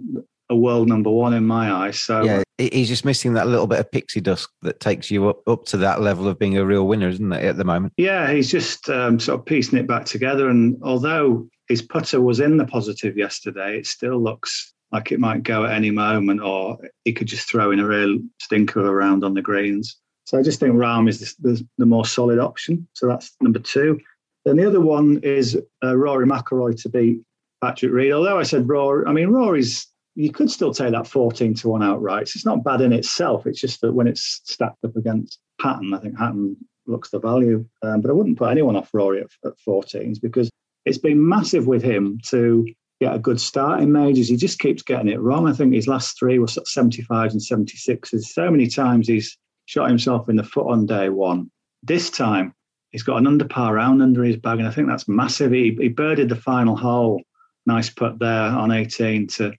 a 0.49 0.55
world 0.55 0.87
number 0.87 1.09
one 1.09 1.33
in 1.33 1.45
my 1.45 1.71
eyes. 1.71 2.01
So 2.01 2.23
yeah, 2.23 2.43
he's 2.57 2.87
just 2.87 3.05
missing 3.05 3.33
that 3.33 3.47
little 3.47 3.67
bit 3.67 3.79
of 3.79 3.91
pixie 3.91 4.21
dust 4.21 4.49
that 4.63 4.79
takes 4.79 5.09
you 5.09 5.29
up, 5.29 5.47
up 5.47 5.65
to 5.65 5.77
that 5.77 6.01
level 6.01 6.27
of 6.27 6.39
being 6.39 6.57
a 6.57 6.65
real 6.65 6.87
winner, 6.87 7.09
isn't 7.09 7.31
it, 7.31 7.43
at 7.43 7.57
the 7.57 7.63
moment? 7.63 7.93
Yeah, 7.97 8.31
he's 8.31 8.49
just 8.49 8.89
um, 8.89 9.19
sort 9.19 9.39
of 9.39 9.45
piecing 9.45 9.79
it 9.79 9.87
back 9.87 10.05
together. 10.05 10.49
And 10.49 10.77
although 10.83 11.47
his 11.67 11.81
putter 11.81 12.19
was 12.19 12.39
in 12.39 12.57
the 12.57 12.65
positive 12.65 13.17
yesterday, 13.17 13.77
it 13.77 13.85
still 13.85 14.21
looks 14.21 14.73
like 14.91 15.11
it 15.11 15.19
might 15.19 15.43
go 15.43 15.65
at 15.65 15.73
any 15.73 15.91
moment, 15.91 16.41
or 16.41 16.77
he 17.05 17.13
could 17.13 17.27
just 17.27 17.49
throw 17.49 17.71
in 17.71 17.79
a 17.79 17.87
real 17.87 18.17
stinker 18.41 18.85
around 18.85 19.23
on 19.23 19.33
the 19.33 19.41
greens. 19.41 19.97
So 20.25 20.37
I 20.37 20.43
just 20.43 20.59
think 20.59 20.75
Rahm 20.75 21.09
is 21.09 21.35
the, 21.37 21.65
the, 21.77 21.85
more 21.85 22.05
solid 22.05 22.37
option. 22.37 22.87
So 22.93 23.07
that's 23.07 23.35
number 23.41 23.59
two. 23.59 23.99
Then 24.45 24.57
the 24.57 24.67
other 24.67 24.81
one 24.81 25.19
is 25.23 25.59
uh, 25.83 25.97
Rory 25.97 26.27
McIlroy 26.27 26.79
to 26.83 26.89
beat 26.89 27.21
Patrick 27.63 27.91
Reed. 27.91 28.13
Although 28.13 28.39
I 28.39 28.43
said 28.43 28.69
Rory, 28.69 29.05
I 29.07 29.11
mean 29.11 29.29
Rory's 29.29 29.87
you 30.15 30.31
could 30.31 30.51
still 30.51 30.73
take 30.73 30.91
that 30.91 31.07
14 31.07 31.53
to 31.53 31.69
1 31.69 31.81
outright. 31.81 32.23
It's 32.23 32.45
not 32.45 32.63
bad 32.63 32.81
in 32.81 32.91
itself. 32.91 33.47
It's 33.47 33.61
just 33.61 33.79
that 33.81 33.93
when 33.93 34.05
it's 34.05 34.41
stacked 34.43 34.83
up 34.83 34.95
against 34.97 35.39
Hatton, 35.61 35.93
I 35.93 35.99
think 35.99 36.19
Hatton 36.19 36.57
looks 36.87 37.09
the 37.09 37.19
value. 37.19 37.65
Um, 37.83 38.01
but 38.01 38.09
I 38.09 38.13
wouldn't 38.13 38.37
put 38.37 38.51
anyone 38.51 38.75
off 38.75 38.93
Rory 38.93 39.21
at, 39.21 39.29
at 39.45 39.53
14s 39.65 40.19
because 40.21 40.49
it's 40.85 40.97
been 40.97 41.25
massive 41.25 41.67
with 41.67 41.81
him 41.81 42.19
to 42.25 42.67
get 42.99 43.15
a 43.15 43.19
good 43.19 43.39
start 43.39 43.81
in 43.81 43.91
majors. 43.91 44.29
He 44.29 44.35
just 44.35 44.59
keeps 44.59 44.83
getting 44.83 45.07
it 45.07 45.19
wrong. 45.19 45.47
I 45.47 45.53
think 45.53 45.73
his 45.73 45.87
last 45.87 46.17
three 46.17 46.39
were 46.39 46.47
75s 46.47 47.31
and 47.31 47.41
76s. 47.41 48.23
So 48.23 48.51
many 48.51 48.67
times 48.67 49.07
he's 49.07 49.37
shot 49.65 49.89
himself 49.89 50.29
in 50.29 50.35
the 50.35 50.43
foot 50.43 50.67
on 50.67 50.85
day 50.85 51.09
one. 51.09 51.49
This 51.83 52.09
time 52.09 52.53
he's 52.89 53.03
got 53.03 53.17
an 53.17 53.27
under 53.27 53.45
par 53.45 53.75
round 53.75 54.01
under 54.01 54.23
his 54.23 54.37
bag, 54.37 54.59
and 54.59 54.67
I 54.67 54.71
think 54.71 54.87
that's 54.87 55.07
massive. 55.07 55.51
He, 55.51 55.77
he 55.79 55.87
birded 55.89 56.29
the 56.29 56.35
final 56.35 56.75
hole. 56.75 57.21
Nice 57.65 57.89
putt 57.89 58.19
there 58.19 58.31
on 58.31 58.71
18 58.71 59.27
to 59.27 59.53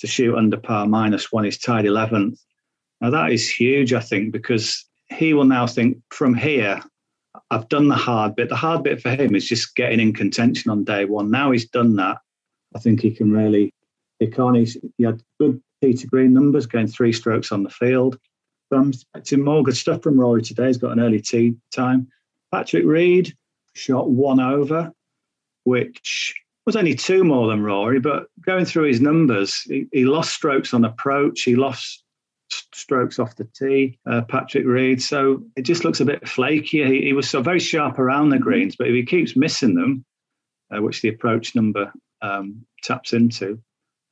to 0.00 0.06
shoot 0.06 0.36
under 0.36 0.56
par 0.56 0.86
minus 0.86 1.32
one. 1.32 1.44
He's 1.44 1.58
tied 1.58 1.84
11th. 1.84 2.38
Now, 3.00 3.10
that 3.10 3.32
is 3.32 3.48
huge, 3.48 3.92
I 3.92 4.00
think, 4.00 4.32
because 4.32 4.84
he 5.08 5.34
will 5.34 5.44
now 5.44 5.66
think 5.66 5.98
from 6.10 6.34
here, 6.34 6.82
I've 7.50 7.68
done 7.68 7.88
the 7.88 7.96
hard 7.96 8.36
bit. 8.36 8.48
The 8.48 8.56
hard 8.56 8.82
bit 8.82 9.00
for 9.00 9.10
him 9.10 9.34
is 9.34 9.46
just 9.46 9.76
getting 9.76 10.00
in 10.00 10.12
contention 10.12 10.70
on 10.70 10.84
day 10.84 11.04
one. 11.04 11.30
Now 11.30 11.50
he's 11.50 11.68
done 11.68 11.96
that. 11.96 12.18
I 12.74 12.78
think 12.78 13.00
he 13.00 13.10
can 13.10 13.30
really 13.30 13.72
on. 14.38 14.54
He's, 14.54 14.76
he 14.96 15.04
had 15.04 15.22
good 15.38 15.60
tee 15.82 15.94
to 15.94 16.06
green 16.06 16.32
numbers, 16.32 16.66
going 16.66 16.86
three 16.86 17.12
strokes 17.12 17.52
on 17.52 17.62
the 17.62 17.70
field. 17.70 18.18
So 18.70 18.78
I'm 18.78 18.88
expecting 18.90 19.44
more 19.44 19.62
good 19.62 19.76
stuff 19.76 20.02
from 20.02 20.18
Rory 20.18 20.42
today. 20.42 20.68
He's 20.68 20.78
got 20.78 20.92
an 20.92 21.00
early 21.00 21.20
tee 21.20 21.56
time. 21.72 22.08
Patrick 22.50 22.84
Reed 22.84 23.34
shot 23.74 24.10
one 24.10 24.40
over, 24.40 24.92
which 25.64 26.34
was 26.66 26.76
only 26.76 26.94
two 26.94 27.24
more 27.24 27.48
than 27.48 27.62
Rory, 27.62 28.00
but 28.00 28.26
going 28.40 28.64
through 28.64 28.84
his 28.84 29.00
numbers, 29.00 29.60
he, 29.62 29.86
he 29.92 30.04
lost 30.04 30.32
strokes 30.32 30.72
on 30.72 30.84
approach, 30.84 31.42
he 31.42 31.56
lost 31.56 32.02
strokes 32.72 33.18
off 33.18 33.36
the 33.36 33.48
tee, 33.58 33.98
uh, 34.06 34.22
Patrick 34.22 34.64
Reed. 34.64 35.02
So 35.02 35.42
it 35.56 35.62
just 35.62 35.84
looks 35.84 36.00
a 36.00 36.04
bit 36.04 36.26
flaky. 36.26 36.84
He, 36.84 37.02
he, 37.06 37.12
was 37.12 37.28
so 37.28 37.42
very 37.42 37.58
sharp 37.58 37.98
around 37.98 38.30
the 38.30 38.38
greens, 38.38 38.76
but 38.76 38.86
if 38.86 38.94
he 38.94 39.04
keeps 39.04 39.36
missing 39.36 39.74
them, 39.74 40.04
uh, 40.74 40.80
which 40.80 41.02
the 41.02 41.08
approach 41.08 41.54
number 41.54 41.92
um, 42.24 42.64
taps 42.82 43.12
into, 43.12 43.60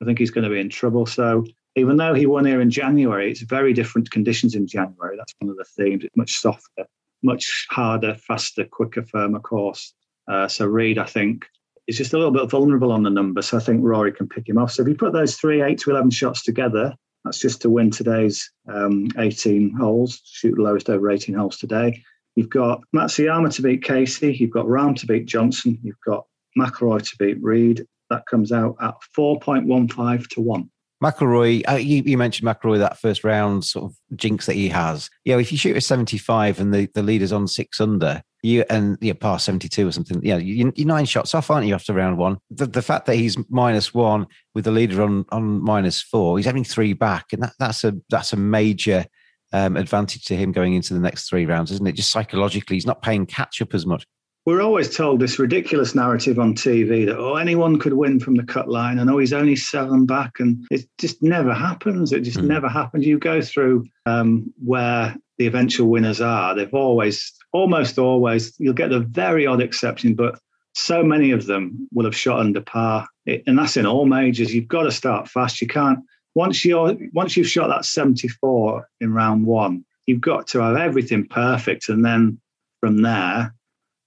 I 0.00 0.04
think 0.04 0.18
he's 0.18 0.30
going 0.30 0.44
to 0.44 0.50
be 0.50 0.60
in 0.60 0.68
trouble. 0.68 1.06
So 1.06 1.44
even 1.74 1.96
though 1.96 2.14
he 2.14 2.26
won 2.26 2.44
here 2.44 2.60
in 2.60 2.70
January, 2.70 3.30
it's 3.30 3.40
very 3.40 3.72
different 3.72 4.10
conditions 4.10 4.54
in 4.54 4.66
January. 4.66 5.16
That's 5.16 5.34
one 5.38 5.50
of 5.50 5.56
the 5.56 5.64
themes. 5.64 6.04
It's 6.04 6.16
much 6.16 6.32
softer, 6.32 6.86
much 7.22 7.66
harder, 7.70 8.14
faster, 8.14 8.64
quicker, 8.64 9.02
firmer 9.02 9.40
course. 9.40 9.94
Uh, 10.28 10.46
so 10.48 10.66
Reed, 10.66 10.98
I 10.98 11.06
think, 11.06 11.46
is 11.86 11.96
just 11.96 12.12
a 12.12 12.18
little 12.18 12.32
bit 12.32 12.48
vulnerable 12.50 12.92
on 12.92 13.02
the 13.02 13.10
number. 13.10 13.42
So 13.42 13.56
I 13.56 13.60
think 13.60 13.82
Rory 13.82 14.12
can 14.12 14.28
pick 14.28 14.48
him 14.48 14.58
off. 14.58 14.72
So 14.72 14.82
if 14.82 14.88
you 14.88 14.94
put 14.94 15.12
those 15.12 15.36
three, 15.36 15.62
eight 15.62 15.78
to 15.78 15.90
11 15.90 16.10
shots 16.10 16.42
together, 16.42 16.94
that's 17.24 17.38
just 17.38 17.62
to 17.62 17.70
win 17.70 17.90
today's 17.90 18.50
um, 18.72 19.08
18 19.18 19.74
holes, 19.74 20.20
shoot 20.24 20.58
lowest 20.58 20.90
over 20.90 21.10
18 21.10 21.34
holes 21.34 21.56
today. 21.56 22.02
You've 22.36 22.50
got 22.50 22.82
Matsuyama 22.94 23.54
to 23.54 23.62
beat 23.62 23.84
Casey. 23.84 24.34
You've 24.34 24.50
got 24.50 24.66
Rahm 24.66 24.96
to 24.96 25.06
beat 25.06 25.26
Johnson. 25.26 25.78
You've 25.82 26.00
got 26.04 26.26
McIlroy 26.58 27.08
to 27.08 27.16
beat 27.18 27.42
Reed. 27.42 27.86
That 28.12 28.26
comes 28.26 28.52
out 28.52 28.76
at 28.80 28.94
4.15 29.16 30.28
to 30.28 30.40
1. 30.42 30.70
McIlroy, 31.02 31.62
uh, 31.68 31.76
you, 31.76 32.02
you, 32.04 32.16
mentioned 32.18 32.46
McIlroy 32.46 32.78
that 32.78 32.98
first 32.98 33.24
round 33.24 33.64
sort 33.64 33.90
of 33.90 33.96
jinx 34.16 34.46
that 34.46 34.54
he 34.54 34.68
has. 34.68 35.10
Yeah, 35.24 35.38
if 35.38 35.50
you 35.50 35.58
shoot 35.58 35.76
a 35.76 35.80
75 35.80 36.60
and 36.60 36.72
the, 36.72 36.88
the 36.94 37.02
leader's 37.02 37.32
on 37.32 37.48
six 37.48 37.80
under, 37.80 38.22
you 38.42 38.64
and 38.70 38.98
yeah, 39.00 39.14
par 39.14 39.40
72 39.40 39.88
or 39.88 39.90
something, 39.90 40.20
yeah, 40.22 40.36
you, 40.36 40.70
you're 40.76 40.86
nine 40.86 41.06
shots 41.06 41.34
off, 41.34 41.50
aren't 41.50 41.66
you, 41.66 41.74
after 41.74 41.94
round 41.94 42.18
one? 42.18 42.38
The, 42.50 42.66
the 42.66 42.82
fact 42.82 43.06
that 43.06 43.16
he's 43.16 43.36
minus 43.50 43.92
one 43.92 44.26
with 44.54 44.64
the 44.64 44.70
leader 44.70 45.02
on, 45.02 45.24
on 45.30 45.62
minus 45.62 46.00
four, 46.02 46.36
he's 46.36 46.46
having 46.46 46.64
three 46.64 46.92
back, 46.92 47.32
and 47.32 47.42
that, 47.42 47.54
that's 47.58 47.82
a 47.82 47.94
that's 48.10 48.32
a 48.32 48.36
major 48.36 49.06
um, 49.52 49.76
advantage 49.76 50.24
to 50.26 50.36
him 50.36 50.52
going 50.52 50.74
into 50.74 50.94
the 50.94 51.00
next 51.00 51.28
three 51.28 51.46
rounds, 51.46 51.72
isn't 51.72 51.86
it? 51.86 51.96
Just 51.96 52.12
psychologically, 52.12 52.76
he's 52.76 52.86
not 52.86 53.02
paying 53.02 53.26
catch 53.26 53.60
up 53.60 53.74
as 53.74 53.86
much 53.86 54.06
we're 54.44 54.60
always 54.60 54.94
told 54.94 55.20
this 55.20 55.38
ridiculous 55.38 55.94
narrative 55.94 56.38
on 56.38 56.54
TV 56.54 57.06
that 57.06 57.18
oh 57.18 57.36
anyone 57.36 57.78
could 57.78 57.92
win 57.92 58.18
from 58.18 58.34
the 58.34 58.42
cut 58.42 58.68
line 58.68 58.98
and 58.98 59.08
oh 59.08 59.18
he's 59.18 59.32
only 59.32 59.54
seven 59.54 60.04
back 60.04 60.32
and 60.40 60.66
it 60.70 60.86
just 60.98 61.22
never 61.22 61.54
happens. 61.54 62.12
It 62.12 62.20
just 62.20 62.38
mm. 62.38 62.46
never 62.46 62.68
happens. 62.68 63.06
You 63.06 63.18
go 63.18 63.40
through 63.40 63.86
um, 64.06 64.52
where 64.64 65.14
the 65.38 65.46
eventual 65.46 65.88
winners 65.88 66.20
are. 66.20 66.54
They've 66.54 66.72
always, 66.74 67.32
almost 67.52 67.98
always, 67.98 68.54
you'll 68.58 68.74
get 68.74 68.90
the 68.90 69.00
very 69.00 69.46
odd 69.46 69.60
exception, 69.60 70.14
but 70.14 70.38
so 70.74 71.02
many 71.02 71.30
of 71.30 71.46
them 71.46 71.88
will 71.92 72.04
have 72.04 72.16
shot 72.16 72.40
under 72.40 72.60
par, 72.60 73.06
it, 73.26 73.42
and 73.46 73.58
that's 73.58 73.76
in 73.76 73.86
all 73.86 74.06
majors. 74.06 74.54
You've 74.54 74.68
got 74.68 74.84
to 74.84 74.90
start 74.90 75.28
fast. 75.28 75.60
You 75.60 75.66
can't 75.66 75.98
once 76.34 76.64
you're 76.64 76.96
once 77.12 77.36
you've 77.36 77.48
shot 77.48 77.68
that 77.68 77.84
74 77.84 78.88
in 79.00 79.12
round 79.12 79.44
one. 79.46 79.84
You've 80.06 80.20
got 80.20 80.46
to 80.48 80.60
have 80.60 80.76
everything 80.76 81.26
perfect, 81.26 81.88
and 81.88 82.04
then 82.04 82.40
from 82.80 83.02
there 83.02 83.54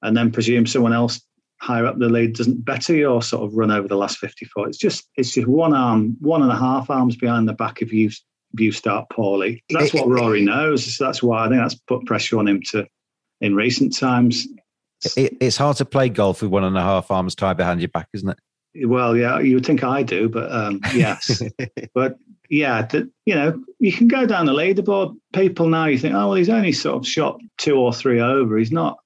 and 0.05 0.15
then 0.15 0.31
presume 0.31 0.65
someone 0.65 0.93
else 0.93 1.21
higher 1.61 1.85
up 1.85 1.97
the 1.97 2.09
lead 2.09 2.35
doesn't 2.35 2.63
better 2.63 2.93
your 2.93 3.21
sort 3.21 3.43
of 3.43 3.55
run 3.55 3.71
over 3.71 3.87
the 3.87 3.95
last 3.95 4.17
54. 4.17 4.67
It's 4.67 4.77
just 4.77 5.07
it's 5.15 5.31
just 5.31 5.47
one 5.47 5.73
arm, 5.73 6.15
one 6.19 6.41
and 6.41 6.51
a 6.51 6.55
half 6.55 6.89
arms 6.89 7.15
behind 7.15 7.47
the 7.47 7.53
back 7.53 7.81
if 7.81 7.91
you 7.91 8.07
if 8.07 8.59
you 8.59 8.71
start 8.71 9.09
poorly. 9.09 9.63
That's 9.69 9.93
what 9.93 10.07
Rory 10.07 10.41
knows. 10.41 10.97
That's 10.97 11.21
why 11.23 11.45
I 11.45 11.49
think 11.49 11.61
that's 11.61 11.75
put 11.75 12.05
pressure 12.05 12.37
on 12.37 12.47
him 12.47 12.61
to 12.71 12.87
in 13.41 13.55
recent 13.55 13.97
times. 13.97 14.47
It, 15.17 15.37
it's 15.41 15.57
hard 15.57 15.77
to 15.77 15.85
play 15.85 16.09
golf 16.09 16.41
with 16.41 16.51
one 16.51 16.63
and 16.63 16.77
a 16.77 16.81
half 16.81 17.11
arms 17.11 17.35
tied 17.35 17.57
behind 17.57 17.81
your 17.81 17.89
back, 17.89 18.07
isn't 18.13 18.29
it? 18.29 18.87
Well, 18.87 19.15
yeah, 19.15 19.39
you 19.39 19.55
would 19.55 19.65
think 19.65 19.83
I 19.83 20.03
do, 20.03 20.27
but 20.27 20.51
um, 20.51 20.81
yes, 20.93 21.41
but 21.93 22.17
yeah, 22.49 22.83
the, 22.83 23.09
you 23.25 23.35
know, 23.35 23.63
you 23.79 23.91
can 23.91 24.07
go 24.07 24.25
down 24.25 24.45
the 24.45 24.53
leaderboard. 24.53 25.15
People 25.33 25.67
now, 25.67 25.85
you 25.85 25.97
think, 25.97 26.13
oh 26.13 26.27
well, 26.27 26.33
he's 26.33 26.49
only 26.49 26.73
sort 26.73 26.97
of 26.97 27.07
shot 27.07 27.39
two 27.57 27.77
or 27.77 27.93
three 27.93 28.19
over. 28.19 28.57
He's 28.57 28.71
not 28.71 28.99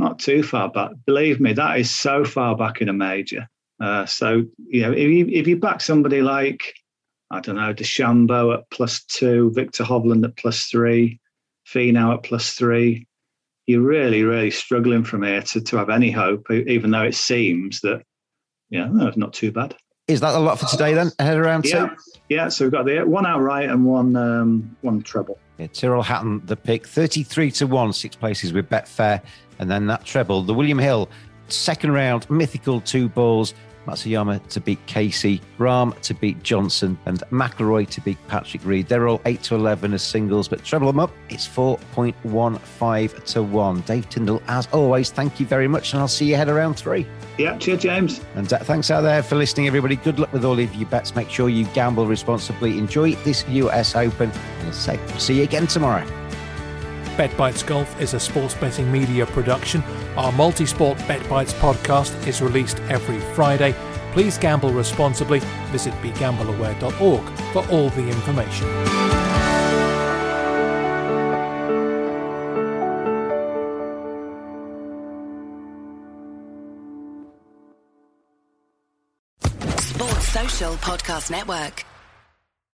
not 0.00 0.18
too 0.18 0.42
far 0.42 0.70
back. 0.70 0.92
Believe 1.06 1.40
me, 1.40 1.52
that 1.52 1.78
is 1.78 1.90
so 1.90 2.24
far 2.24 2.56
back 2.56 2.80
in 2.80 2.88
a 2.88 2.92
major. 2.92 3.48
Uh, 3.80 4.06
so 4.06 4.44
you 4.58 4.82
know, 4.82 4.92
if 4.92 5.10
you 5.10 5.26
if 5.28 5.46
you 5.46 5.56
back 5.56 5.80
somebody 5.80 6.22
like 6.22 6.74
I 7.30 7.40
don't 7.40 7.56
know 7.56 7.72
DeChambeau 7.72 8.54
at 8.54 8.70
plus 8.70 9.04
two, 9.04 9.52
Viktor 9.54 9.84
Hovland 9.84 10.24
at 10.24 10.36
plus 10.36 10.64
three, 10.64 11.20
Finau 11.66 12.14
at 12.14 12.22
plus 12.24 12.52
three, 12.54 13.06
you're 13.66 13.82
really 13.82 14.24
really 14.24 14.50
struggling 14.50 15.04
from 15.04 15.22
here 15.22 15.42
to 15.42 15.60
to 15.60 15.76
have 15.76 15.90
any 15.90 16.10
hope. 16.10 16.50
Even 16.50 16.90
though 16.90 17.04
it 17.04 17.14
seems 17.14 17.80
that 17.80 18.02
yeah, 18.70 18.88
no, 18.90 19.06
it's 19.06 19.16
not 19.16 19.32
too 19.32 19.52
bad. 19.52 19.76
Is 20.10 20.20
that 20.20 20.34
a 20.34 20.38
lot 20.38 20.58
for 20.58 20.66
today 20.66 20.94
then? 20.94 21.12
Ahead 21.18 21.38
around 21.38 21.64
yeah. 21.64 21.88
two. 21.88 21.96
Yeah, 22.28 22.48
so 22.48 22.64
we've 22.64 22.72
got 22.72 22.86
the 22.86 23.00
one 23.00 23.26
outright 23.26 23.68
and 23.68 23.84
one 23.84 24.16
um, 24.16 24.76
one 24.82 25.02
treble. 25.02 25.38
Yeah, 25.58 25.66
Tyrrell 25.66 26.02
Hatton, 26.02 26.42
the 26.46 26.56
pick, 26.56 26.86
33 26.86 27.50
to 27.52 27.66
1, 27.66 27.92
six 27.92 28.16
places 28.16 28.52
with 28.52 28.70
Betfair. 28.70 29.22
And 29.58 29.70
then 29.70 29.86
that 29.88 30.04
treble, 30.04 30.42
the 30.42 30.54
William 30.54 30.78
Hill, 30.78 31.10
second 31.48 31.92
round, 31.92 32.28
mythical 32.30 32.80
two 32.80 33.08
balls. 33.08 33.52
Matsuyama 33.86 34.46
to 34.48 34.60
beat 34.60 34.84
Casey, 34.86 35.40
Rahm 35.58 35.98
to 36.00 36.14
beat 36.14 36.42
Johnson, 36.42 36.98
and 37.06 37.20
McIlroy 37.30 37.88
to 37.90 38.00
beat 38.00 38.18
Patrick 38.28 38.64
Reed. 38.64 38.88
They're 38.88 39.08
all 39.08 39.20
8 39.24 39.42
to 39.44 39.54
11 39.54 39.94
as 39.94 40.02
singles, 40.02 40.48
but 40.48 40.64
treble 40.64 40.86
them 40.86 41.00
up, 41.00 41.10
it's 41.28 41.46
4.15 41.46 43.24
to 43.24 43.42
1. 43.42 43.80
Dave 43.82 44.08
Tindall, 44.08 44.42
as 44.48 44.66
always, 44.72 45.10
thank 45.10 45.40
you 45.40 45.46
very 45.46 45.68
much, 45.68 45.92
and 45.92 46.00
I'll 46.00 46.08
see 46.08 46.26
you 46.26 46.34
ahead 46.34 46.48
around 46.48 46.74
three. 46.74 47.06
Yeah, 47.38 47.56
cheers, 47.56 47.82
James. 47.82 48.20
And 48.34 48.52
uh, 48.52 48.58
thanks 48.58 48.90
out 48.90 49.00
there 49.00 49.22
for 49.22 49.36
listening, 49.36 49.66
everybody. 49.66 49.96
Good 49.96 50.18
luck 50.18 50.32
with 50.32 50.44
all 50.44 50.58
of 50.58 50.74
your 50.74 50.88
bets. 50.88 51.16
Make 51.16 51.30
sure 51.30 51.48
you 51.48 51.64
gamble 51.66 52.06
responsibly. 52.06 52.78
Enjoy 52.78 53.14
this 53.16 53.48
US 53.48 53.96
Open, 53.96 54.30
and 54.30 54.68
as 54.68 54.88
I 54.88 54.96
say, 54.96 55.18
see 55.18 55.36
you 55.38 55.44
again 55.44 55.66
tomorrow. 55.66 56.06
Bet 57.16 57.36
Bites 57.36 57.62
Golf 57.62 58.00
is 58.00 58.14
a 58.14 58.20
sports 58.20 58.54
betting 58.54 58.90
media 58.90 59.26
production. 59.26 59.82
Our 60.16 60.32
multi 60.32 60.66
sport 60.66 60.98
Bet 61.06 61.28
Bites 61.28 61.52
podcast 61.54 62.26
is 62.26 62.40
released 62.40 62.78
every 62.88 63.20
Friday. 63.34 63.74
Please 64.12 64.38
gamble 64.38 64.72
responsibly. 64.72 65.40
Visit 65.70 65.94
begambleaware.org 66.02 67.22
for 67.52 67.68
all 67.70 67.90
the 67.90 68.08
information. 68.08 68.66
Sports 79.78 80.28
Social 80.28 80.74
Podcast 80.74 81.30
Network. 81.30 81.84